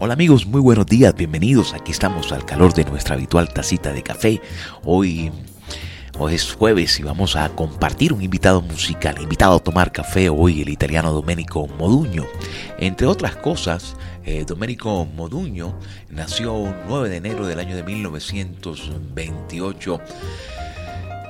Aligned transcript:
Hola 0.00 0.14
amigos, 0.14 0.46
muy 0.46 0.60
buenos 0.60 0.86
días, 0.86 1.12
bienvenidos. 1.12 1.74
Aquí 1.74 1.90
estamos 1.90 2.30
al 2.30 2.44
calor 2.44 2.72
de 2.72 2.84
nuestra 2.84 3.16
habitual 3.16 3.52
tacita 3.52 3.92
de 3.92 4.04
café. 4.04 4.40
Hoy, 4.84 5.32
hoy 6.20 6.34
es 6.36 6.52
jueves 6.52 7.00
y 7.00 7.02
vamos 7.02 7.34
a 7.34 7.48
compartir 7.48 8.12
un 8.12 8.22
invitado 8.22 8.62
musical, 8.62 9.20
invitado 9.20 9.56
a 9.56 9.58
tomar 9.58 9.90
café 9.90 10.28
hoy 10.28 10.62
el 10.62 10.68
italiano 10.68 11.12
Domenico 11.12 11.66
Moduño. 11.66 12.28
Entre 12.78 13.08
otras 13.08 13.34
cosas, 13.34 13.96
eh, 14.24 14.44
Domenico 14.46 15.04
Moduño 15.04 15.76
nació 16.10 16.54
un 16.54 16.76
9 16.86 17.08
de 17.08 17.16
enero 17.16 17.48
del 17.48 17.58
año 17.58 17.74
de 17.74 17.82
1928 17.82 20.00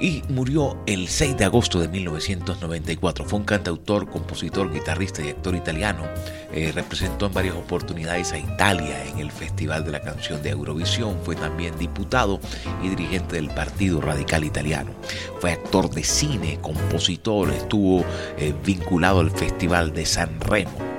y 0.01 0.23
murió 0.29 0.79
el 0.87 1.09
6 1.09 1.37
de 1.37 1.45
agosto 1.45 1.81
de 1.81 1.89
1994. 1.89 3.25
Fue 3.25 3.39
un 3.39 3.45
cantautor, 3.45 4.09
compositor, 4.09 4.73
guitarrista 4.73 5.25
y 5.25 5.31
actor 5.31 5.55
italiano. 5.55 6.05
Eh, 6.53 6.73
representó 6.75 7.27
en 7.27 7.35
varias 7.35 7.57
oportunidades 7.57 8.33
a 8.33 8.39
Italia 8.39 9.05
en 9.07 9.19
el 9.19 9.31
Festival 9.31 9.85
de 9.85 9.93
la 9.93 10.01
Canción 10.01 10.43
de 10.43 10.51
Eurovisión. 10.51 11.19
Fue 11.23 11.37
también 11.37 11.79
diputado 11.79 12.41
y 12.83 12.89
dirigente 12.89 13.37
del 13.37 13.51
Partido 13.51 14.01
Radical 14.01 14.45
Italiano. 14.45 14.93
Fue 15.41 15.53
actor 15.53 15.91
de 15.91 16.05
cine, 16.05 16.59
compositor, 16.61 17.51
estuvo 17.51 18.05
eh, 18.39 18.55
vinculado 18.65 19.21
al 19.21 19.31
Festival 19.31 19.93
de 19.93 20.07
San 20.07 20.41
Remo 20.41 20.98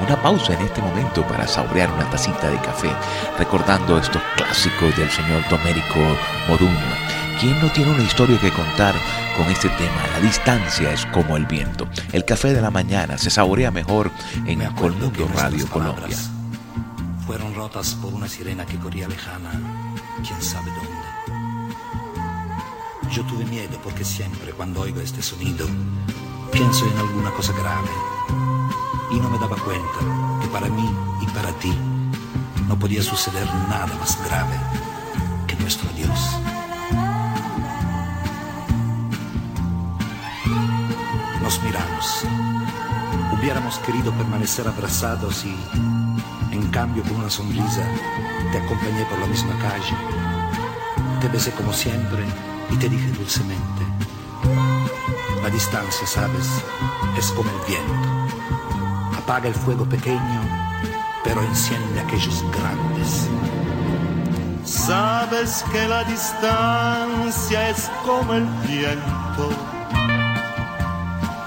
una 0.00 0.20
pausa 0.20 0.54
en 0.54 0.62
este 0.62 0.80
momento 0.80 1.26
para 1.26 1.46
saborear 1.46 1.90
una 1.90 2.08
tacita 2.10 2.50
de 2.50 2.58
café, 2.58 2.90
recordando 3.38 3.98
estos 3.98 4.22
clásicos 4.36 4.96
del 4.96 5.10
señor 5.10 5.46
Domérico 5.48 6.00
Moduño. 6.48 6.94
¿Quién 7.40 7.60
no 7.60 7.70
tiene 7.72 7.90
una 7.92 8.02
historia 8.02 8.40
que 8.40 8.50
contar 8.50 8.94
con 9.36 9.46
este 9.48 9.68
tema? 9.70 10.06
La 10.12 10.20
distancia 10.20 10.92
es 10.92 11.04
como 11.06 11.36
el 11.36 11.46
viento. 11.46 11.88
El 12.12 12.24
café 12.24 12.54
de 12.54 12.60
la 12.60 12.70
mañana 12.70 13.18
se 13.18 13.30
saborea 13.30 13.70
mejor 13.70 14.10
en 14.46 14.64
Colmundo 14.74 15.28
Radio 15.34 15.66
Colombia. 15.68 16.16
Fueron 17.26 17.54
rotas 17.54 17.94
por 17.94 18.12
una 18.12 18.28
sirena 18.28 18.66
que 18.66 18.78
corría 18.78 19.08
lejana, 19.08 19.50
quién 20.26 20.40
sabe 20.42 20.70
dónde. 20.70 21.04
Yo 23.10 23.22
tuve 23.24 23.44
miedo 23.44 23.78
porque 23.82 24.04
siempre 24.04 24.52
cuando 24.52 24.80
oigo 24.82 25.00
este 25.00 25.22
sonido 25.22 25.66
pienso 26.52 26.86
en 26.86 26.98
alguna 26.98 27.30
cosa 27.30 27.52
grave 27.52 28.13
y 29.14 29.20
no 29.20 29.30
me 29.30 29.38
daba 29.38 29.56
cuenta 29.56 29.98
que 30.40 30.48
para 30.48 30.68
mí 30.68 30.90
y 31.20 31.26
para 31.26 31.52
ti 31.60 31.72
no 32.66 32.76
podía 32.76 33.02
suceder 33.02 33.46
nada 33.68 33.86
más 34.00 34.18
grave 34.26 34.56
que 35.46 35.54
nuestro 35.56 35.88
Dios. 35.92 36.18
Nos 41.40 41.62
miramos. 41.62 42.24
Hubiéramos 43.38 43.78
querido 43.80 44.12
permanecer 44.12 44.66
abrazados 44.66 45.44
y, 45.44 45.54
en 46.50 46.68
cambio, 46.70 47.02
con 47.04 47.16
una 47.16 47.30
sonrisa, 47.30 47.86
te 48.50 48.58
acompañé 48.58 49.04
por 49.04 49.18
la 49.18 49.26
misma 49.26 49.54
calle. 49.58 49.94
Te 51.20 51.28
besé 51.28 51.52
como 51.52 51.72
siempre 51.72 52.24
y 52.70 52.76
te 52.76 52.88
dije 52.88 53.12
dulcemente, 53.12 53.82
la 55.42 55.50
distancia, 55.50 56.06
sabes, 56.06 56.48
es 57.18 57.30
como 57.32 57.50
el 57.50 57.66
viento 57.68 58.13
apaga 59.24 59.48
el 59.48 59.54
fuego 59.54 59.86
pequeño, 59.86 60.40
pero 61.24 61.40
enciende 61.42 62.00
aquellos 62.00 62.44
grandes. 62.52 63.28
Sabes 64.64 65.64
que 65.72 65.88
la 65.88 66.04
distancia 66.04 67.70
es 67.70 67.90
como 68.04 68.34
el 68.34 68.44
viento, 68.66 69.48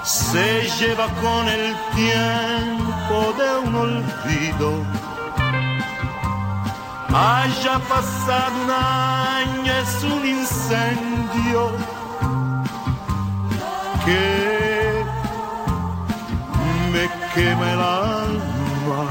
se 0.04 0.68
lleva 0.78 1.06
con 1.22 1.48
el 1.48 1.74
tiempo 1.94 3.34
de 3.38 3.68
un 3.68 3.74
olvido. 3.74 4.84
Haya 7.10 7.78
pasado 7.88 8.56
un 8.66 9.68
es 9.68 10.04
un 10.04 10.26
incendio 10.26 11.70
que 14.04 14.47
quema 17.34 17.72
el 17.72 17.80
alma. 17.80 19.02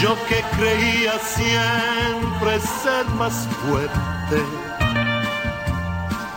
Yo 0.00 0.16
que 0.28 0.42
creía 0.56 1.14
siempre 1.18 2.60
ser 2.60 3.06
más 3.20 3.46
fuerte, 3.62 4.38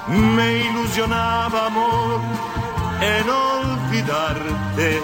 me 0.07 0.47
ilusionaba 0.67 1.67
amor 1.67 2.21
en 3.01 3.29
olvidarte. 3.29 5.01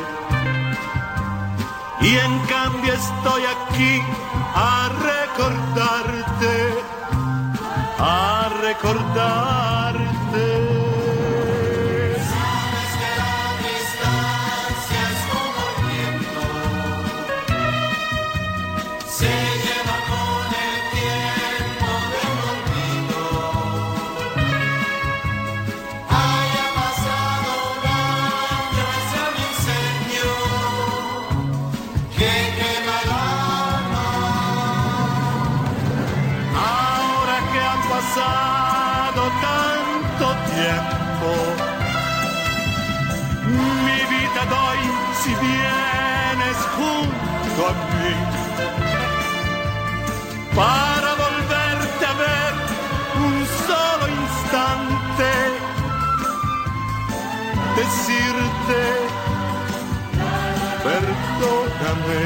Y 2.01 2.17
en 2.17 2.39
cambio 2.47 2.93
estoy 2.93 3.43
aquí 3.45 4.01
a 4.55 4.89
recordarte, 5.09 6.73
a 7.99 8.49
recordarte. 8.61 10.70
Para 50.55 51.13
volverte 51.15 52.05
a 52.05 52.13
ver 52.13 52.53
un 53.25 53.35
solo 53.67 54.05
instante, 54.21 55.31
decirte, 57.77 58.81
perdóname, 60.83 62.23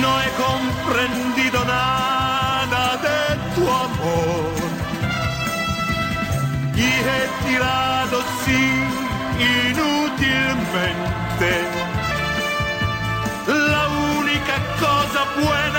no 0.00 0.20
he 0.22 0.30
comprendido 0.44 1.64
nada 1.64 2.05
y 7.06 7.08
he 7.08 7.22
tirado 7.48 8.18
sin 8.44 8.84
inútilmente 9.38 11.50
cosa 14.80 15.22
buena 15.40 15.75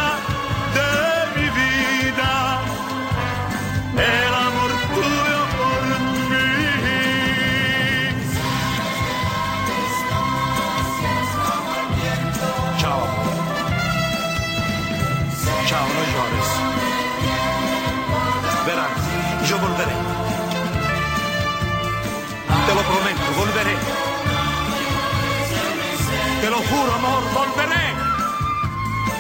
Te 26.48 26.52
lo 26.52 26.60
juro, 26.60 26.94
amor, 26.94 27.24
volveré 27.34 27.88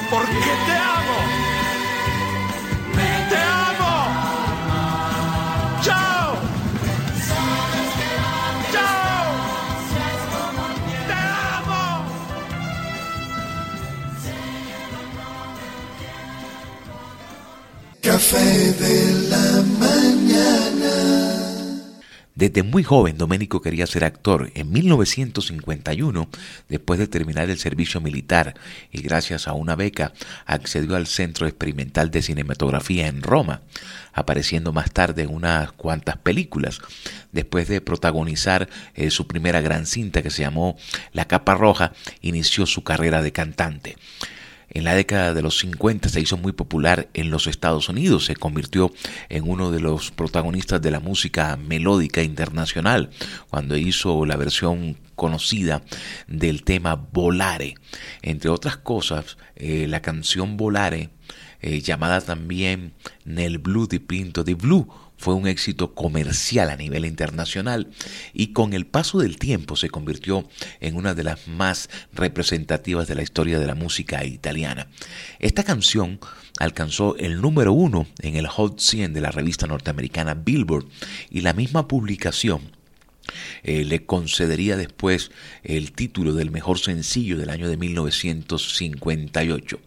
porque 0.09 0.31
te 0.65 0.75
amo. 0.95 1.17
Te 3.29 3.37
amo. 3.37 3.93
Chao. 5.81 6.37
Chao. 8.71 9.25
Te 11.07 11.17
amo. 11.57 11.83
Café 18.01 18.71
de 18.71 18.93
la. 19.29 19.76
Desde 22.37 22.61
muy 22.61 22.83
joven, 22.83 23.17
Domenico 23.17 23.63
quería 23.63 23.87
ser 23.87 24.03
actor. 24.03 24.51
En 24.53 24.71
1951, 24.71 26.29
después 26.69 26.99
de 26.99 27.07
terminar 27.07 27.49
el 27.49 27.57
servicio 27.57 27.99
militar 27.99 28.53
y 28.91 29.01
gracias 29.01 29.47
a 29.47 29.53
una 29.53 29.75
beca, 29.75 30.13
accedió 30.45 30.95
al 30.95 31.07
Centro 31.07 31.47
Experimental 31.47 32.11
de 32.11 32.21
Cinematografía 32.21 33.07
en 33.07 33.23
Roma, 33.23 33.61
apareciendo 34.13 34.71
más 34.71 34.91
tarde 34.91 35.23
en 35.23 35.33
unas 35.33 35.71
cuantas 35.71 36.17
películas. 36.17 36.79
Después 37.31 37.69
de 37.69 37.81
protagonizar 37.81 38.69
eh, 38.93 39.09
su 39.09 39.25
primera 39.25 39.59
gran 39.59 39.87
cinta 39.87 40.21
que 40.21 40.29
se 40.29 40.43
llamó 40.43 40.77
La 41.13 41.25
Capa 41.25 41.55
Roja, 41.55 41.93
inició 42.21 42.67
su 42.67 42.83
carrera 42.83 43.23
de 43.23 43.31
cantante. 43.31 43.95
En 44.69 44.83
la 44.83 44.95
década 44.95 45.33
de 45.33 45.41
los 45.41 45.57
50 45.59 46.09
se 46.09 46.19
hizo 46.19 46.37
muy 46.37 46.51
popular 46.51 47.09
en 47.13 47.29
los 47.29 47.47
Estados 47.47 47.89
Unidos, 47.89 48.25
se 48.25 48.35
convirtió 48.35 48.91
en 49.29 49.49
uno 49.49 49.71
de 49.71 49.79
los 49.79 50.11
protagonistas 50.11 50.81
de 50.81 50.91
la 50.91 50.99
música 50.99 51.57
melódica 51.57 52.21
internacional 52.21 53.09
cuando 53.49 53.77
hizo 53.77 54.25
la 54.25 54.35
versión 54.35 54.97
conocida 55.15 55.81
del 56.27 56.63
tema 56.63 56.95
Volare. 56.95 57.75
Entre 58.21 58.49
otras 58.49 58.77
cosas, 58.77 59.37
eh, 59.55 59.87
la 59.87 60.01
canción 60.01 60.57
Volare, 60.57 61.09
eh, 61.61 61.81
llamada 61.81 62.21
también 62.21 62.93
Nel 63.25 63.57
Blue 63.57 63.87
di 63.87 63.99
Pinto 63.99 64.43
di 64.43 64.53
Blue, 64.53 64.87
fue 65.17 65.33
un 65.33 65.47
éxito 65.47 65.95
comercial 65.95 66.69
a 66.69 66.75
nivel 66.75 67.05
internacional 67.05 67.89
y 68.33 68.53
con 68.53 68.73
el 68.73 68.85
paso 68.85 69.19
del 69.19 69.37
tiempo 69.37 69.75
se 69.75 69.89
convirtió 69.89 70.47
en 70.79 70.95
una 70.95 71.15
de 71.15 71.23
las 71.23 71.47
más 71.47 71.89
representativas 72.13 73.07
de 73.07 73.15
la 73.15 73.23
historia 73.23 73.59
de 73.59 73.65
la 73.65 73.75
música 73.75 74.23
italiana. 74.23 74.87
Esta 75.39 75.63
canción 75.63 76.19
alcanzó 76.59 77.17
el 77.17 77.41
número 77.41 77.73
uno 77.73 78.07
en 78.19 78.35
el 78.35 78.47
Hot 78.47 78.79
100 78.79 79.13
de 79.13 79.21
la 79.21 79.31
revista 79.31 79.65
norteamericana 79.65 80.35
Billboard 80.35 80.85
y 81.29 81.41
la 81.41 81.53
misma 81.53 81.87
publicación 81.87 82.76
eh, 83.63 83.83
le 83.83 84.05
concedería 84.05 84.77
después 84.77 85.31
el 85.63 85.91
título 85.91 86.33
del 86.33 86.51
mejor 86.51 86.79
sencillo 86.79 87.37
del 87.37 87.49
año 87.49 87.69
de 87.69 87.77
1958. 87.77 89.79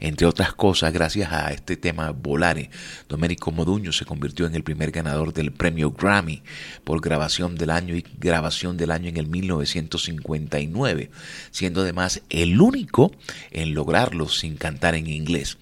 Entre 0.00 0.26
otras 0.26 0.54
cosas, 0.54 0.92
gracias 0.92 1.32
a 1.32 1.52
este 1.52 1.76
tema 1.76 2.10
Volare, 2.10 2.70
Domenico 3.08 3.52
Moduño 3.52 3.92
se 3.92 4.04
convirtió 4.04 4.46
en 4.46 4.54
el 4.54 4.62
primer 4.62 4.90
ganador 4.90 5.32
del 5.32 5.52
premio 5.52 5.90
Grammy 5.90 6.42
por 6.84 7.00
grabación 7.00 7.56
del 7.56 7.70
año 7.70 7.96
y 7.96 8.04
grabación 8.18 8.76
del 8.76 8.90
año 8.90 9.08
en 9.08 9.16
el 9.16 9.26
1959, 9.26 11.10
siendo 11.50 11.82
además 11.82 12.22
el 12.30 12.60
único 12.60 13.12
en 13.50 13.74
lograrlo 13.74 14.28
sin 14.28 14.56
cantar 14.56 14.94
en 14.94 15.06
inglés. 15.06 15.58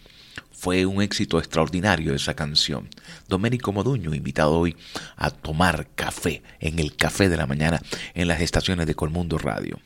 Fue 0.62 0.86
un 0.86 1.02
éxito 1.02 1.40
extraordinario 1.40 2.14
esa 2.14 2.34
canción. 2.34 2.88
Domenico 3.26 3.72
Moduño, 3.72 4.14
invitado 4.14 4.56
hoy 4.56 4.76
a 5.16 5.30
tomar 5.30 5.88
café 5.96 6.40
en 6.60 6.78
el 6.78 6.94
café 6.94 7.28
de 7.28 7.36
la 7.36 7.48
mañana 7.48 7.80
en 8.14 8.28
las 8.28 8.40
estaciones 8.40 8.86
de 8.86 8.94
Colmundo 8.94 9.38
Radio. 9.38 9.80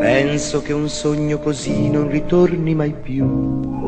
Penso 0.00 0.64
che 0.64 0.72
un 0.72 0.90
sogno 0.90 1.38
così 1.38 1.88
non 1.88 2.10
ritorni 2.10 2.74
mai 2.74 2.92
più 2.92 3.87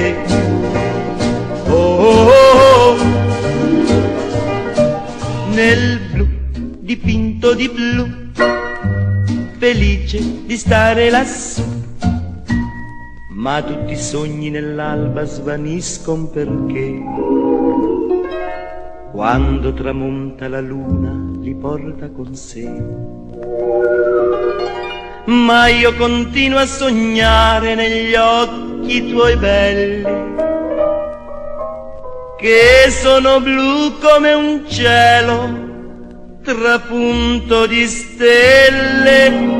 Cantare, 0.00 0.16
oh, 1.68 2.30
oh, 2.30 2.96
nel 5.52 6.00
blu 6.10 6.26
dipinto 6.80 7.54
di 7.54 7.68
blu, 7.68 8.08
felice 9.58 10.46
di 10.46 10.56
stare 10.56 11.10
lassù 11.10 11.78
ma 13.40 13.62
tutti 13.62 13.92
i 13.92 13.96
sogni 13.96 14.50
nell'alba 14.50 15.24
svaniscono 15.24 16.26
perché 16.26 17.02
quando 19.12 19.72
tramonta 19.72 20.46
la 20.46 20.60
luna 20.60 21.38
li 21.40 21.54
porta 21.54 22.10
con 22.10 22.34
sé. 22.34 22.70
Ma 25.24 25.68
io 25.68 25.94
continuo 25.96 26.58
a 26.58 26.66
sognare 26.66 27.74
negli 27.74 28.14
occhi 28.14 28.69
tuoi 29.10 29.36
belli, 29.36 30.02
che 32.38 32.90
sono 32.90 33.40
blu 33.40 33.98
come 33.98 34.32
un 34.32 34.64
cielo 34.68 35.68
trapunto 36.42 37.66
di 37.66 37.86
stelle. 37.86 39.59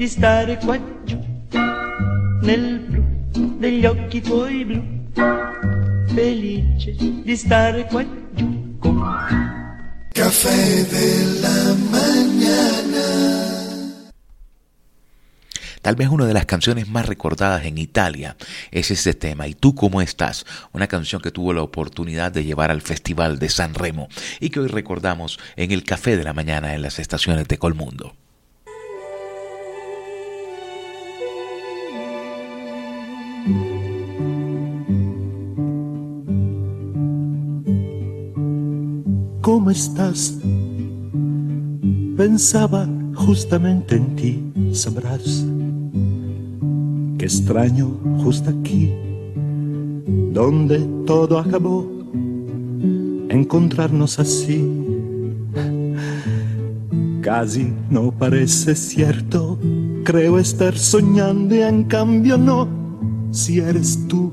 Di 0.00 0.08
stare 0.08 0.56
qua 0.56 0.80
giù, 1.04 1.18
nel 2.40 2.78
blu 2.88 3.04
degli 3.58 3.84
occhi 3.84 4.22
tuoi 4.22 4.64
blu, 4.64 4.82
felice 6.14 6.96
di 6.96 7.36
stare 7.36 7.84
qua 7.84 8.02
giù 8.32 8.78
con 8.78 8.98
Café 10.14 10.84
de 10.86 11.40
la 11.42 11.74
mañana. 11.90 13.04
Tal 15.82 15.96
vez 15.96 16.08
una 16.08 16.24
de 16.24 16.32
las 16.32 16.46
canciones 16.46 16.88
más 16.88 17.04
recordadas 17.04 17.66
en 17.66 17.76
Italia 17.76 18.38
es 18.70 18.90
este 18.90 19.12
tema, 19.12 19.48
¿Y 19.48 19.54
tú 19.54 19.74
cómo 19.74 20.00
estás? 20.00 20.46
Una 20.72 20.86
canción 20.86 21.20
que 21.20 21.30
tuvo 21.30 21.52
la 21.52 21.60
oportunidad 21.60 22.32
de 22.32 22.44
llevar 22.44 22.70
al 22.70 22.80
Festival 22.80 23.38
de 23.38 23.50
San 23.50 23.74
Remo 23.74 24.08
y 24.40 24.48
que 24.48 24.60
hoy 24.60 24.68
recordamos 24.68 25.38
en 25.56 25.72
el 25.72 25.84
Café 25.84 26.16
de 26.16 26.24
la 26.24 26.32
Mañana 26.32 26.74
en 26.74 26.80
las 26.80 26.98
estaciones 26.98 27.46
de 27.48 27.58
Colmundo. 27.58 28.14
¿Cómo 39.52 39.72
estás? 39.72 40.38
Pensaba 42.16 42.88
justamente 43.16 43.96
en 43.96 44.14
ti, 44.14 44.52
sabrás. 44.72 45.44
Qué 47.18 47.24
extraño 47.24 47.98
justo 48.22 48.48
aquí, 48.48 48.94
donde 50.32 50.78
todo 51.04 51.36
acabó, 51.36 51.84
encontrarnos 53.28 54.20
así. 54.20 54.70
Casi 57.20 57.72
no 57.90 58.12
parece 58.12 58.76
cierto, 58.76 59.58
creo 60.04 60.38
estar 60.38 60.78
soñando 60.78 61.56
y 61.56 61.62
en 61.62 61.82
cambio 61.82 62.38
no, 62.38 62.68
si 63.32 63.58
eres 63.58 63.98
tú, 64.06 64.32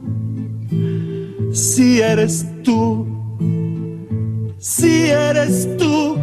si 1.52 2.02
eres 2.02 2.46
tú 2.64 3.17
si 4.68 5.10
eres 5.10 5.66
tú, 5.78 6.18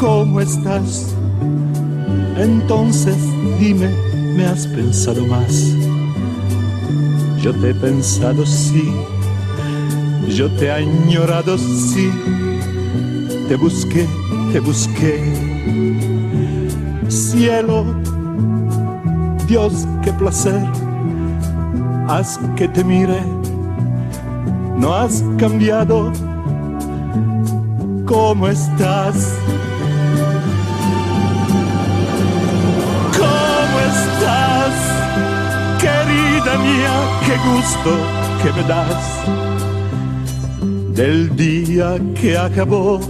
¿cómo 0.00 0.40
estás? 0.40 1.14
Entonces 2.38 3.14
dime, 3.60 3.90
¿me 4.34 4.46
has 4.46 4.66
pensado 4.66 5.26
más? 5.26 5.74
Yo 7.42 7.52
te 7.52 7.70
he 7.70 7.74
pensado 7.74 8.46
sí, 8.46 8.90
yo 10.34 10.50
te 10.52 10.66
he 10.66 10.72
añorado 10.72 11.58
sí, 11.58 12.10
te 13.48 13.56
busqué, 13.56 14.06
te 14.50 14.60
busqué. 14.60 15.22
Cielo, 17.08 17.84
Dios, 19.46 19.86
qué 20.02 20.10
placer, 20.14 20.62
haz 22.08 22.40
que 22.56 22.66
te 22.66 22.82
mire, 22.82 23.20
no 24.78 24.94
has 24.94 25.22
cambiado 25.38 26.12
¿Cómo 28.06 28.46
estás? 28.48 29.34
¿Cómo 33.18 33.76
estás? 33.92 34.74
Querida 35.80 36.58
mía, 36.58 36.94
qué 37.26 37.36
gusto 37.50 37.90
que 38.42 38.52
me 38.52 38.62
das 38.68 39.56
del 40.94 41.36
día 41.36 41.98
que 42.18 42.38
acabó, 42.38 43.00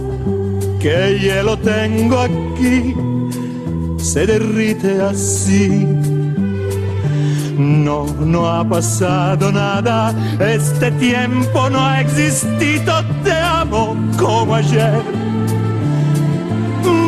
que 0.79 1.19
hielo 1.21 1.57
tengo 1.59 2.19
aquí, 2.19 2.95
se 3.97 4.25
derrite 4.25 5.01
así. 5.01 5.85
No, 7.57 8.05
no 8.23 8.47
ha 8.47 8.63
pasado 8.63 9.51
nada, 9.51 10.13
este 10.39 10.91
tiempo 10.91 11.67
no 11.71 11.79
ha 11.79 12.01
existido, 12.01 13.03
te 13.23 13.31
amo 13.31 13.95
como 14.15 14.53
ayer. 14.53 15.01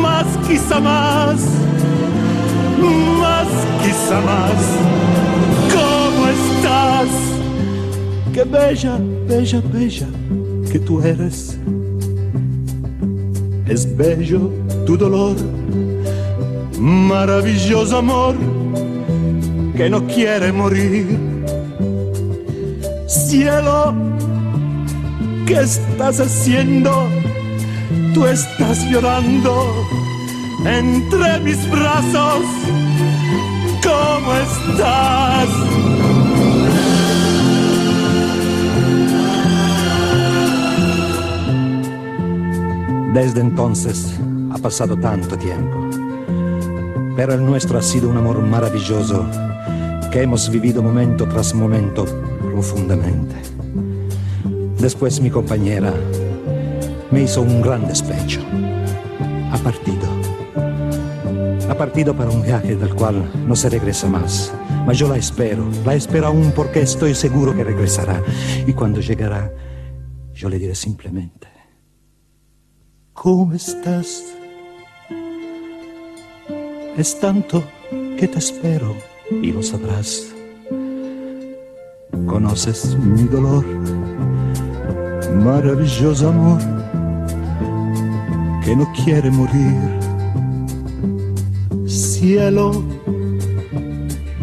Más 0.02 0.26
quizá 0.48 0.80
más, 0.80 1.40
más 3.20 3.46
quizá 3.80 4.20
más. 4.22 4.60
¿Cómo 5.72 6.26
estás? 6.26 7.08
Qué 8.32 8.42
bella, 8.42 8.98
bella, 9.28 9.62
bella 9.72 10.08
que 10.72 10.80
tú 10.80 11.00
eres. 11.00 11.56
Es 13.68 13.96
bello 13.96 14.50
tu 14.84 14.96
dolor, 14.96 15.36
maravilloso 16.76 17.98
amor 17.98 18.59
que 19.80 19.88
no 19.88 20.06
quiere 20.06 20.52
morir. 20.52 21.06
Cielo, 23.08 23.94
¿qué 25.46 25.54
estás 25.54 26.20
haciendo? 26.20 27.08
Tú 28.12 28.26
estás 28.26 28.84
llorando 28.90 29.86
entre 30.66 31.40
mis 31.40 31.70
brazos. 31.70 32.44
¿Cómo 33.82 34.34
estás? 34.34 35.48
Desde 43.14 43.40
entonces 43.40 44.14
ha 44.52 44.58
pasado 44.58 44.94
tanto 44.98 45.38
tiempo, 45.38 45.88
pero 47.16 47.32
el 47.32 47.46
nuestro 47.46 47.78
ha 47.78 47.82
sido 47.82 48.10
un 48.10 48.18
amor 48.18 48.42
maravilloso 48.42 49.24
que 50.10 50.22
hemos 50.22 50.50
vivido 50.50 50.82
momento 50.82 51.28
tras 51.28 51.54
momento 51.54 52.04
profundamente. 52.42 53.36
Después 54.78 55.20
mi 55.20 55.30
compañera 55.30 55.94
me 57.12 57.22
hizo 57.22 57.42
un 57.42 57.62
gran 57.62 57.86
despecho. 57.86 58.40
Ha 59.52 59.58
partido. 59.58 60.08
Ha 61.68 61.74
partido 61.76 62.16
para 62.16 62.30
un 62.30 62.42
viaje 62.42 62.74
del 62.74 62.92
cual 62.94 63.30
no 63.46 63.54
se 63.54 63.68
regresa 63.68 64.08
más. 64.08 64.52
Mas 64.84 64.98
yo 64.98 65.08
la 65.08 65.16
espero, 65.16 65.64
la 65.84 65.94
espero 65.94 66.26
aún 66.26 66.52
porque 66.56 66.80
estoy 66.80 67.14
seguro 67.14 67.54
que 67.54 67.62
regresará. 67.62 68.20
Y 68.66 68.72
cuando 68.72 69.00
llegará, 69.00 69.52
yo 70.34 70.48
le 70.48 70.58
diré 70.58 70.74
simplemente, 70.74 71.46
¿cómo 73.12 73.52
estás? 73.52 74.24
Es 76.96 77.20
tanto 77.20 77.62
que 78.18 78.26
te 78.26 78.38
espero 78.38 79.09
y 79.30 79.52
lo 79.52 79.62
sabrás. 79.62 80.34
Conoces 82.26 82.96
mi 82.98 83.24
dolor, 83.24 83.64
maravilloso 85.44 86.28
amor, 86.28 86.60
que 88.64 88.76
no 88.76 88.86
quiere 89.04 89.30
morir. 89.30 89.78
Cielo, 91.86 92.82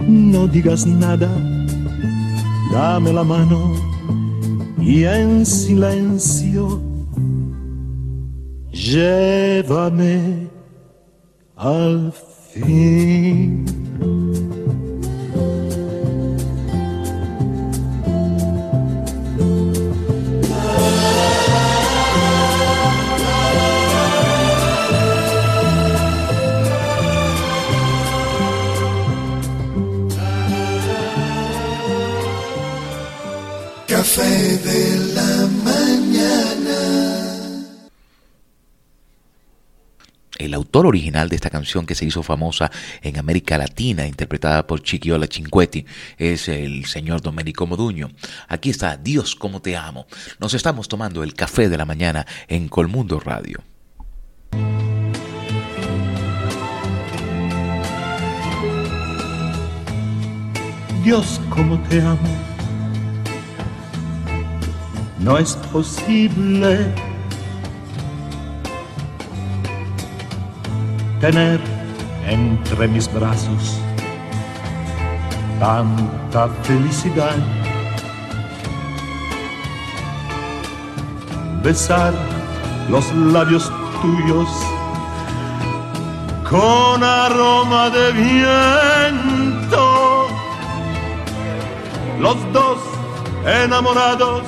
no 0.08 0.48
digas 0.48 0.86
nada, 0.86 1.29
dame 2.72 3.13
la 3.13 3.24
mano 3.24 3.74
y 4.79 5.03
en 5.03 5.46
silencio 5.46 6.82
llévame 8.72 10.48
al 11.58 12.13
fin. 12.53 13.67
Café 33.98 34.60
de 34.60 35.13
la 35.16 35.48
mañana. 35.63 36.77
El 40.38 40.54
autor 40.54 40.86
original 40.86 41.30
de 41.30 41.36
esta 41.36 41.50
canción 41.50 41.88
que 41.88 41.96
se 41.96 42.06
hizo 42.06 42.22
famosa 42.22 42.70
en 43.01 43.18
América 43.18 43.58
Latina, 43.58 44.06
interpretada 44.06 44.68
por 44.68 44.84
Chiquiola 44.84 45.25
Cinquetti, 45.25 45.88
es 46.20 46.48
el 46.48 46.86
señor 46.86 47.24
Domenico 47.24 47.66
Moduño. 47.66 48.12
Aquí 48.48 48.70
está 48.70 48.98
Dios 48.98 49.34
como 49.34 49.63
te 49.63 49.75
amo. 49.75 50.06
Nos 50.38 50.54
estamos 50.54 50.88
tomando 50.88 51.24
el 51.24 51.34
café 51.34 51.68
de 51.68 51.77
la 51.77 51.86
mañana 51.86 52.27
en 52.48 52.68
Colmundo 52.68 53.20
Radio. 53.20 53.63
Dios 61.04 61.42
como 61.50 61.80
te 61.89 62.00
amo 62.00 62.57
no 65.20 65.38
es 65.38 65.56
posible 65.72 66.94
tener 71.20 71.60
entre 72.28 72.88
mis 72.88 73.12
brazos 73.12 73.80
tanta 75.60 76.50
felicidad. 76.64 77.36
besar 81.68 82.14
los 82.88 83.14
labios 83.14 83.70
tuyos 84.02 84.48
con 86.50 87.04
aroma 87.04 87.90
de 87.90 88.12
viento. 88.14 89.84
Los 92.22 92.38
dos 92.54 92.80
enamorados 93.46 94.44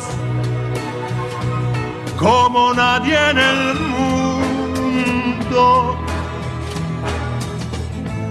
como 2.20 2.74
nadie 2.74 3.18
en 3.32 3.38
el 3.38 3.80
mundo. 3.96 5.64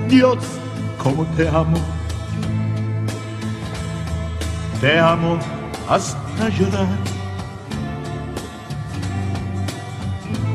Dios, 0.09 0.37
como 1.03 1.25
te 1.37 1.49
amo. 1.49 1.79
Te 4.81 4.99
amo 4.99 5.39
hasta 5.89 6.51
llorar. 6.51 6.87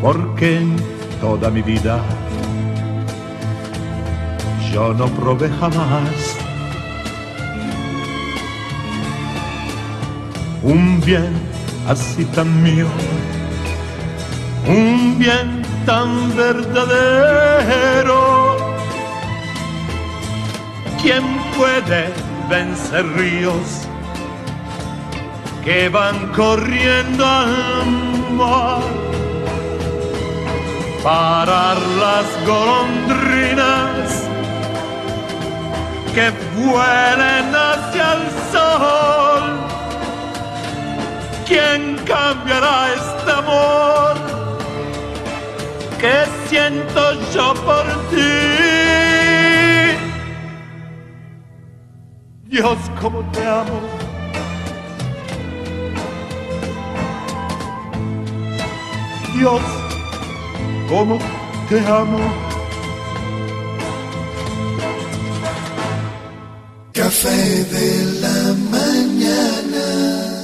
Porque 0.02 0.58
en 0.58 0.75
toda 1.20 1.50
mi 1.50 1.63
vida 1.63 2.00
yo 4.72 4.94
no 4.94 5.08
probé 5.08 5.50
jamás 5.50 6.38
un 10.62 11.02
bien 11.02 11.52
así 11.88 12.25
tan 12.25 12.63
mío, 12.63 12.88
un 14.68 15.18
bien 15.20 15.63
tan 15.86 16.36
verdadero. 16.36 18.22
¿Quién 21.02 21.24
puede 21.58 22.13
vencer 22.50 23.06
ríos 23.18 23.88
que 25.66 25.90
van 25.90 26.28
corriendo 26.30 27.25
al 27.25 27.86
mar? 28.32 28.84
Parar 31.04 31.78
las 32.00 32.25
golondrinas 32.48 34.24
que 36.16 36.32
vuelen 36.56 37.54
hacia 37.54 38.13
el 38.13 38.24
sol 38.54 39.62
¿Quién 41.53 41.98
cambiará 42.03 42.91
este 42.95 43.31
amor 43.31 44.15
que 46.01 46.15
siento 46.50 47.01
yo 47.31 47.53
por 47.63 47.86
ti? 48.10 48.33
Dios, 52.45 52.77
cómo 53.00 53.19
te 53.33 53.45
amo. 53.45 53.79
Dios, 59.36 59.62
cómo 60.89 61.19
te 61.69 61.79
amo. 61.86 62.19
Café 66.93 67.63
de 67.75 68.05
la 68.22 68.55
mañana. 68.72 70.43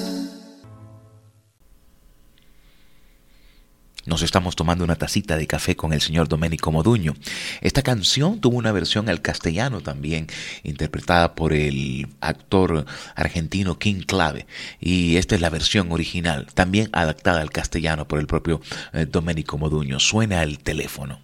Nos 4.10 4.24
estamos 4.24 4.56
tomando 4.56 4.84
una 4.84 4.96
tacita 4.96 5.38
de 5.38 5.46
café 5.46 5.76
con 5.76 5.94
el 5.94 6.02
señor 6.02 6.28
Domenico 6.28 6.72
Moduño. 6.72 7.14
Esta 7.62 7.84
canción 7.84 8.42
tuvo 8.42 8.58
una 8.58 8.72
versión 8.72 9.08
al 9.08 9.22
castellano 9.22 9.82
también, 9.82 10.26
interpretada 10.64 11.36
por 11.36 11.54
el 11.54 12.08
actor 12.20 12.88
argentino 13.16 13.78
King 13.78 14.02
Clave. 14.08 14.48
Y 14.80 15.18
esta 15.18 15.36
es 15.36 15.42
la 15.42 15.52
versión 15.52 15.92
original, 15.92 16.48
también 16.56 16.90
adaptada 16.92 17.42
al 17.42 17.52
castellano 17.52 18.08
por 18.08 18.18
el 18.18 18.26
propio 18.26 18.62
eh, 18.94 19.06
Domenico 19.06 19.60
Moduño. 19.60 20.00
Suena 20.00 20.42
el 20.42 20.58
teléfono. 20.58 21.20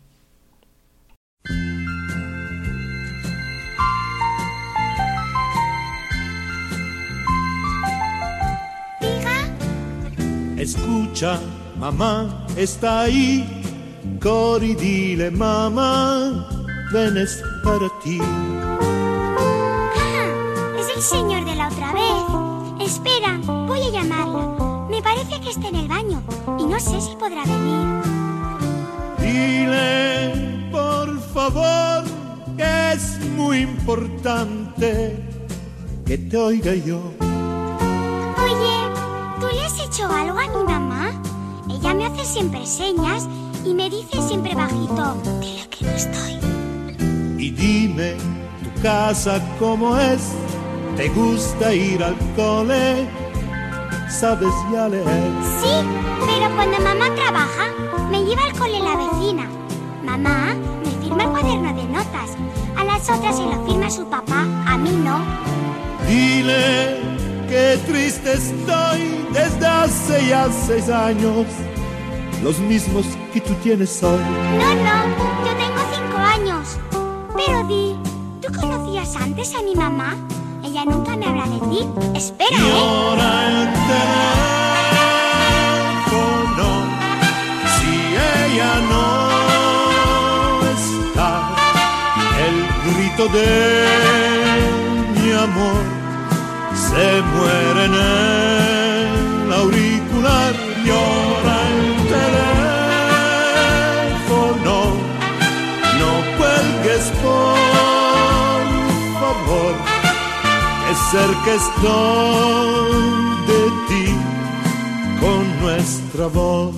Escucha 10.56 11.40
Mamá 11.80 12.46
está 12.56 13.02
ahí, 13.02 13.44
Cori, 14.22 14.76
dile 14.76 15.30
mamá, 15.30 16.48
ven 16.94 17.18
es 17.18 17.44
para 17.64 17.90
ti. 18.02 18.18
Ah, 18.22 20.28
es 20.80 20.88
el 20.96 21.02
señor 21.02 21.44
de 21.44 21.56
la 21.56 21.68
otra 21.68 21.92
vez. 21.94 22.24
Espera, 22.90 23.38
voy 23.68 23.82
a 23.82 23.90
llamarlo. 23.90 24.88
Me 24.90 25.02
parece 25.02 25.40
que 25.42 25.50
está 25.50 25.68
en 25.68 25.76
el 25.76 25.88
baño 25.88 26.22
y 26.58 26.64
no 26.64 26.80
sé 26.80 27.02
si 27.02 27.14
podrá 27.16 27.44
venir. 27.44 28.02
Dile, 29.20 30.70
por 30.72 31.20
favor, 31.34 32.04
que 32.56 32.94
es 32.94 33.20
muy 33.36 33.58
importante 33.60 35.22
que 36.06 36.18
te 36.18 36.38
oiga 36.38 36.74
yo. 36.74 37.02
Oye, 38.44 38.76
¿tú 39.42 39.48
le 39.54 39.66
has 39.66 39.78
hecho 39.80 40.08
algo 40.08 40.40
a 40.40 40.48
mi 40.48 40.64
mamá? 40.64 40.95
Ella 41.86 41.94
me 41.94 42.06
hace 42.08 42.26
siempre 42.26 42.66
señas 42.66 43.28
y 43.64 43.76
me 43.76 43.92
dice 43.92 44.20
siempre 44.28 44.56
bajito, 44.56 45.22
dile 45.40 45.70
que 45.70 45.86
no 45.86 45.92
estoy. 45.92 46.40
Y 47.38 47.52
dime, 47.52 48.16
tu 48.64 48.82
casa 48.82 49.40
cómo 49.60 49.96
es, 49.96 50.32
te 50.98 51.10
gusta 51.10 51.76
ir 51.76 52.04
al 52.04 52.16
cole, 52.36 53.08
sabes 54.10 54.50
ya 54.74 54.88
leer. 54.88 55.06
Sí, 55.62 55.88
pero 56.26 56.56
cuando 56.56 56.80
mamá 56.80 57.14
trabaja, 57.14 57.72
me 58.10 58.24
lleva 58.24 58.46
al 58.46 58.58
cole 58.58 58.80
la 58.80 58.96
vecina. 58.96 59.48
Mamá 60.04 60.56
me 60.84 60.90
firma 61.04 61.24
el 61.26 61.30
cuaderno 61.30 61.72
de 61.72 61.84
notas. 61.84 62.32
A 62.80 62.84
las 62.84 63.08
otras 63.08 63.38
se 63.38 63.44
lo 63.44 63.64
firma 63.64 63.92
su 63.92 64.06
papá, 64.06 64.42
a 64.66 64.76
mí 64.76 64.90
no. 64.90 65.24
Dile 66.08 67.16
Qué 67.48 67.80
triste 67.88 68.34
estoy 68.34 69.26
desde 69.32 69.68
hace 69.68 70.28
ya 70.28 70.50
seis 70.66 70.90
años, 70.90 71.46
los 72.44 72.60
mismos 72.60 73.06
que 73.34 73.42
tú 73.42 73.54
tienes 73.64 74.04
hoy. 74.04 74.20
No, 74.60 74.76
no, 74.76 75.06
yo 75.46 75.52
tengo 75.58 75.82
cinco 75.94 76.18
años. 76.18 76.78
Pero 77.36 77.64
di, 77.68 77.96
¿tú 78.42 78.54
conocías 78.60 79.16
antes 79.16 79.54
a 79.56 79.62
mi 79.62 79.76
mamá? 79.76 80.16
Ella 80.64 80.86
nunca 80.86 81.16
me 81.16 81.26
habla 81.26 81.46
de 81.46 81.60
ti. 81.68 81.88
Espera, 82.16 82.58
¿eh? 82.58 82.72
ahora 82.72 83.48
el 83.50 83.68
teléfono, 86.06 86.68
si 87.76 87.94
ella 88.44 88.74
no 88.90 89.06
está, 90.78 91.32
el 92.46 92.56
grito 92.94 93.24
de 93.30 93.48
mi 95.22 95.32
amor 95.32 95.84
se 96.76 97.22
muere 97.22 97.86
en 97.86 97.94
el 97.94 99.54
auricular, 99.54 99.95
por 107.26 108.66
favor, 109.22 109.74
es 110.92 110.98
cerca 111.12 111.52
estoy 111.64 113.06
de 113.52 113.62
ti 113.88 114.08
con 115.20 115.42
nuestra 115.62 116.28
voz. 116.28 116.76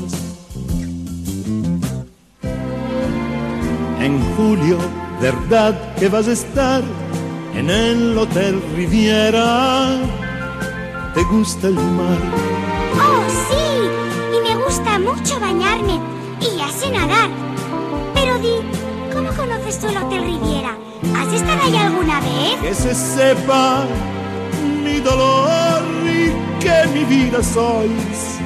En 3.99 4.13
julio, 4.35 4.77
¿verdad 5.21 5.95
que 5.95 6.07
vas 6.07 6.27
a 6.27 6.31
estar? 6.31 6.83
en 7.57 7.69
el 7.71 8.17
Hotel 8.17 8.61
Riviera. 8.75 9.97
¿Te 11.15 11.23
gusta 11.23 11.67
el 11.67 11.73
mar? 11.73 12.19
Oh, 12.93 13.23
sí, 13.49 13.65
y 14.35 14.47
me 14.47 14.63
gusta 14.63 14.99
mucho 14.99 15.39
bañarme 15.39 15.99
y 16.39 16.57
ya 16.57 16.69
sé 16.69 16.91
nadar. 16.91 17.29
Pero 18.13 18.37
di, 18.37 18.55
¿cómo 18.61 18.76
conoces 19.67 19.79
tú 19.79 19.87
el 19.87 19.97
Hotel 19.97 20.23
Riviera? 20.23 20.77
¿Has 21.15 21.33
estado 21.33 21.61
ahí 21.63 21.75
alguna 21.75 22.19
vez? 22.21 22.55
Que 22.61 22.73
se 22.73 22.95
sepa 22.95 23.85
mi 24.83 24.99
dolor 24.99 25.83
y 26.05 26.31
que 26.63 26.87
mi 26.93 27.03
vida 27.03 27.43
sois 27.43 28.39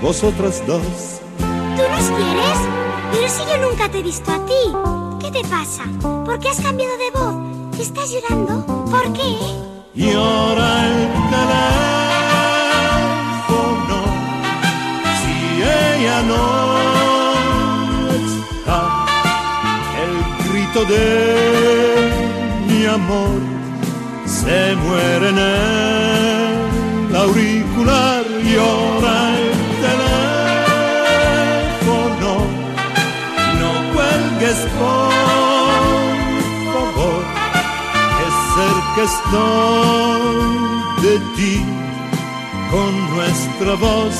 vosotras 0.00 0.62
dos. 0.66 1.20
¿Tú 1.38 1.82
nos 1.90 2.10
quieres? 2.10 2.58
Pero 3.12 3.28
si 3.28 3.42
yo 3.50 3.68
nunca 3.68 3.88
te 3.88 3.98
he 3.98 4.02
visto 4.02 4.30
a 4.30 4.46
ti. 4.46 4.62
¿Qué 5.20 5.30
te 5.30 5.48
pasa? 5.48 5.84
¿Por 6.00 6.38
qué 6.38 6.48
has 6.48 6.60
cambiado 6.60 6.92
de 6.98 7.10
voz? 7.10 7.80
¿Estás 7.80 8.10
llorando? 8.10 8.64
¿Por 8.90 9.12
qué? 9.12 9.36
Y 9.94 10.12
ahora 10.12 10.86
el 10.86 11.11
de 20.84 22.10
mi 22.68 22.86
amor 22.86 23.40
se 24.26 24.74
muere 24.76 25.28
en 25.28 25.38
el 25.38 27.16
auricular 27.16 28.24
y 28.44 28.56
ahora 28.56 29.14
el 29.38 29.52
teléfono. 31.76 32.30
No 33.60 33.70
cuelgues 33.92 34.58
por 34.80 35.12
favor, 36.72 37.22
es 38.26 38.34
ser 38.54 38.76
que 38.94 39.02
estoy 39.12 40.34
de 41.02 41.14
ti 41.36 41.54
con 42.70 42.92
nuestra 43.14 43.72
voz. 43.76 44.16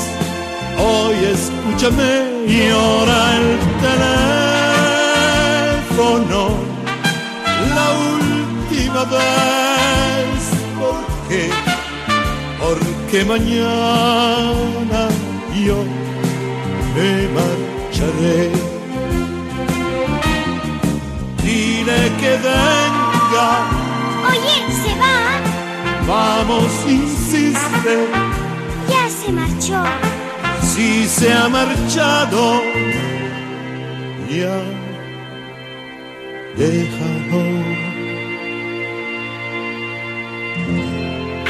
Hoy 0.79 1.16
escúchame 1.25 2.12
y 2.46 2.51
ahora 2.70 3.18
el 3.37 3.46
teléfono 3.81 4.52
la 5.94 7.87
última 8.16 9.05
vez, 9.05 10.42
¿por 10.78 11.28
qué? 11.28 11.50
Porque 12.59 13.24
mañana 13.26 15.09
yo 15.64 15.85
me 16.94 17.28
marcharé. 17.37 18.50
Dile 21.42 22.00
que 22.20 22.31
venga. 22.48 23.48
Oye, 24.31 24.57
¿se 24.83 24.92
va? 24.98 25.18
Vamos, 26.07 26.72
insiste. 26.88 28.09
Ya 28.88 29.11
se 29.11 29.31
marchó. 29.31 29.83
Si 30.62 31.07
se 31.07 31.33
ha 31.35 31.48
marchado, 31.50 32.62
ya 34.31 34.82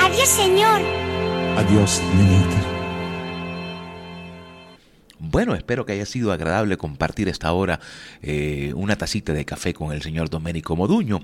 Adiós, 0.05 0.29
señor. 0.29 0.81
Adiós, 1.59 2.01
niñita. 2.15 2.62
Bueno, 5.33 5.55
espero 5.55 5.87
que 5.87 5.95
haya 5.95 6.05
sido 6.05 6.31
agradable 6.31 6.77
compartir 6.77 7.27
esta 7.27 7.51
hora 7.53 7.81
eh, 8.21 8.75
una 8.77 8.97
tacita 8.97 9.33
de 9.33 9.47
café 9.47 9.73
con 9.73 9.91
el 9.91 10.03
señor 10.03 10.29
Domenico 10.29 10.77
Moduño 10.77 11.21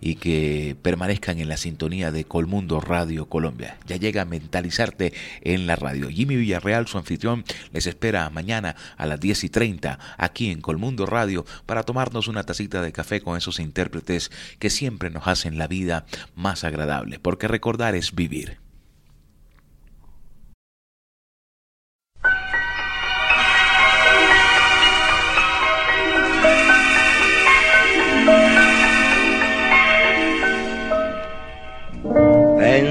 y 0.00 0.16
que 0.16 0.74
permanezcan 0.82 1.38
en 1.38 1.48
la 1.48 1.56
sintonía 1.56 2.10
de 2.10 2.24
Colmundo 2.24 2.80
Radio 2.80 3.26
Colombia. 3.26 3.78
Ya 3.86 3.98
llega 3.98 4.22
a 4.22 4.24
mentalizarte 4.24 5.12
en 5.42 5.68
la 5.68 5.76
radio. 5.76 6.08
Jimmy 6.08 6.34
Villarreal, 6.34 6.88
su 6.88 6.98
anfitrión, 6.98 7.44
les 7.72 7.86
espera 7.86 8.28
mañana 8.30 8.74
a 8.96 9.06
las 9.06 9.20
10 9.20 9.44
y 9.44 9.48
30 9.48 9.96
aquí 10.16 10.50
en 10.50 10.60
Colmundo 10.60 11.06
Radio 11.06 11.46
para 11.64 11.84
tomarnos 11.84 12.26
una 12.26 12.42
tacita 12.42 12.82
de 12.82 12.90
café 12.90 13.20
con 13.20 13.38
esos 13.38 13.60
intérpretes 13.60 14.32
que 14.58 14.70
siempre 14.70 15.08
nos 15.08 15.28
hacen 15.28 15.56
la 15.56 15.68
vida 15.68 16.04
más 16.34 16.64
agradable, 16.64 17.20
porque 17.20 17.46
recordar 17.46 17.94
es 17.94 18.12
vivir. 18.12 18.61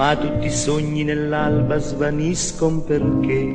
Ma 0.00 0.16
tutti 0.16 0.46
i 0.46 0.50
sogni 0.50 1.04
nell'alba 1.04 1.76
svaniscono 1.76 2.80
perché 2.80 3.54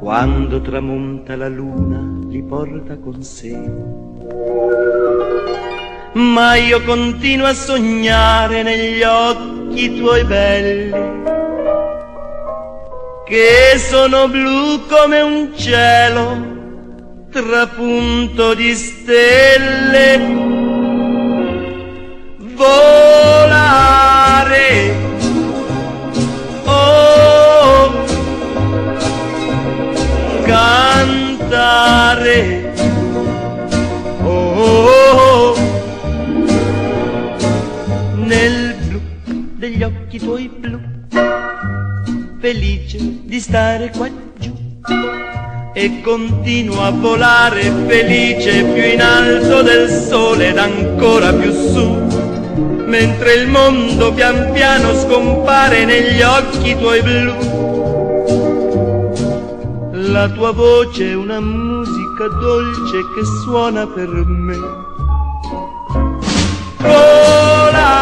quando 0.00 0.60
tramonta 0.60 1.36
la 1.36 1.46
luna 1.46 2.26
li 2.28 2.42
porta 2.42 2.98
con 2.98 3.22
sé. 3.22 3.56
Ma 6.14 6.56
io 6.56 6.82
continuo 6.82 7.46
a 7.46 7.54
sognare 7.54 8.64
negli 8.64 9.04
occhi 9.04 9.96
tuoi 9.98 10.24
belli, 10.24 11.22
che 13.24 13.78
sono 13.78 14.28
blu 14.28 14.84
come 14.88 15.20
un 15.20 15.52
cielo 15.54 16.42
trapunto 17.30 18.52
di 18.54 18.74
stelle, 18.74 20.18
volare. 22.56 24.03
Cantare. 31.94 32.72
Oh, 34.22 35.54
nel 38.16 38.74
blu 38.86 39.00
degli 39.56 39.82
occhi 39.82 40.18
tuoi 40.18 40.48
blu, 40.48 40.80
felice 42.40 42.98
di 43.22 43.38
stare 43.38 43.92
qua 43.96 44.08
giù 44.38 44.52
e 45.72 46.00
continuo 46.02 46.82
a 46.82 46.90
volare 46.90 47.72
felice 47.86 48.62
più 48.64 48.82
in 48.82 49.00
alto 49.00 49.62
del 49.62 49.88
sole 49.88 50.48
ed 50.48 50.58
ancora 50.58 51.32
più 51.32 51.52
su, 51.52 51.84
mentre 52.86 53.34
il 53.34 53.48
mondo 53.48 54.12
pian 54.12 54.50
piano 54.52 54.94
scompare 54.98 55.84
negli 55.84 56.22
occhi 56.22 56.76
tuoi 56.76 57.02
blu. 57.02 58.13
La 60.14 60.28
tua 60.28 60.52
voce 60.52 61.10
è 61.10 61.14
una 61.14 61.40
musica 61.40 62.28
dolce 62.28 62.98
che 63.16 63.24
suona 63.42 63.84
per 63.84 64.08
me. 64.08 64.56
Volare, 66.78 67.96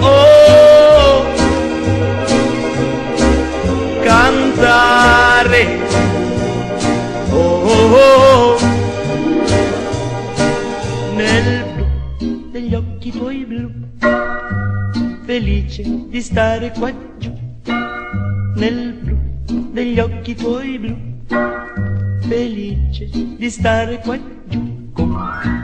oh, 0.00 1.24
cantare. 4.02 5.78
Oh, 7.30 7.62
oh, 7.62 7.94
oh, 7.94 8.58
nel 11.14 11.64
blu 11.76 12.50
degli 12.50 12.74
occhi 12.74 13.12
tuoi 13.12 13.44
blu, 13.44 13.70
felice 15.24 15.84
di 16.08 16.20
stare 16.20 16.72
qua 16.76 16.92
giù. 17.18 17.30
Nel 18.56 18.99
degli 19.80 19.98
occhi 19.98 20.34
tuoi 20.34 20.78
blu, 20.78 20.94
felice 22.28 23.08
di 23.08 23.48
stare 23.48 23.98
qua 24.00 24.18
giù 24.46 24.90
con 24.92 25.59